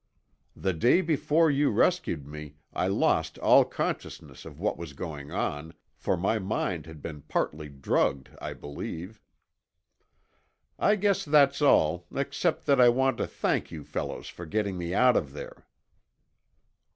The 0.55 0.73
day 0.73 1.01
before 1.01 1.51
you 1.51 1.69
rescued 1.69 2.25
me 2.25 2.55
I 2.73 2.87
lost 2.87 3.37
all 3.37 3.63
consciousness 3.63 4.45
of 4.45 4.59
what 4.59 4.75
was 4.75 4.93
going 4.93 5.29
on, 5.31 5.75
for 5.95 6.17
my 6.17 6.39
mind 6.39 6.87
had 6.87 7.03
been 7.03 7.21
partly 7.21 7.69
drugged, 7.69 8.31
I 8.41 8.53
believe. 8.53 9.21
I 10.79 10.95
guess 10.95 11.23
that's 11.23 11.61
all 11.61 12.07
except 12.15 12.65
that 12.65 12.81
I 12.81 12.89
want 12.89 13.19
to 13.19 13.27
thank 13.27 13.69
you 13.69 13.83
fellows 13.83 14.27
for 14.27 14.47
getting 14.47 14.75
me 14.75 14.95
out 14.95 15.15
of 15.15 15.33
there." 15.33 15.67